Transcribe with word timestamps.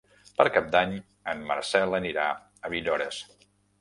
Per 0.37 0.45
Cap 0.53 0.69
d'Any 0.75 0.95
en 1.33 1.43
Marcel 1.51 1.93
anirà 1.99 2.25
a 2.67 2.73
Villores. 2.77 3.21